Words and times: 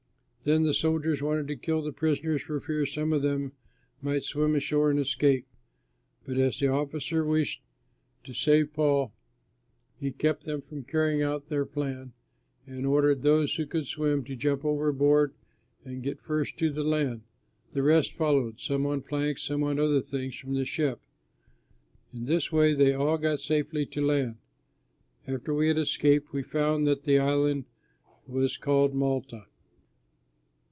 Then 0.43 0.63
the 0.63 0.73
soldiers 0.73 1.21
wanted 1.21 1.47
to 1.49 1.55
kill 1.55 1.83
the 1.83 1.91
prisoners 1.93 2.41
for 2.41 2.59
fear 2.59 2.83
some 2.83 3.13
of 3.13 3.21
them 3.21 3.51
might 4.01 4.23
swim 4.23 4.55
ashore 4.55 4.89
and 4.89 4.99
escape. 4.99 5.45
But 6.25 6.39
as 6.39 6.57
the 6.57 6.65
officer 6.67 7.23
wished 7.23 7.61
to 8.23 8.33
save 8.33 8.73
Paul, 8.73 9.13
he 9.99 10.11
kept 10.11 10.45
them 10.45 10.61
from 10.61 10.81
carrying 10.83 11.21
out 11.21 11.45
their 11.45 11.63
plan, 11.63 12.13
and 12.65 12.87
ordered 12.87 13.21
those 13.21 13.53
who 13.53 13.67
could 13.67 13.85
swim 13.85 14.23
to 14.23 14.35
jump 14.35 14.65
overboard 14.65 15.35
and 15.85 16.01
get 16.01 16.19
first 16.23 16.57
to 16.57 16.71
the 16.71 16.83
land; 16.83 17.21
the 17.73 17.83
rest 17.83 18.13
followed, 18.15 18.59
some 18.59 18.87
on 18.87 19.01
planks 19.03 19.43
and 19.47 19.57
some 19.59 19.63
on 19.63 19.77
other 19.77 20.01
things 20.01 20.35
from 20.35 20.55
the 20.55 20.65
ship. 20.65 21.01
In 22.13 22.25
this 22.25 22.51
way 22.51 22.73
they 22.73 22.95
all 22.95 23.19
got 23.19 23.39
safely 23.41 23.85
to 23.85 24.01
land. 24.03 24.37
After 25.27 25.53
we 25.53 25.67
had 25.67 25.77
escaped 25.77 26.33
we 26.33 26.41
found 26.41 26.87
that 26.87 27.03
the 27.03 27.19
island 27.19 27.65
was 28.25 28.57
called 28.57 28.95
Malta. 28.95 29.45